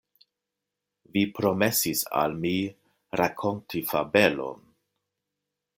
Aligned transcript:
Vi 1.17 1.21
promesis 1.39 2.01
al 2.21 2.35
mi 2.45 2.53
rakonti 3.23 3.87
fabelon. 3.93 4.65